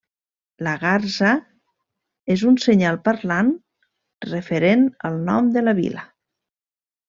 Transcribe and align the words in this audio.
La 0.67 0.71
garsa 0.83 1.33
és 2.37 2.45
un 2.53 2.57
senyal 2.65 2.99
parlant 3.09 3.53
referent 4.33 4.89
al 5.11 5.23
nom 5.31 5.55
de 5.59 5.67
la 5.71 5.79
vila. 5.85 6.11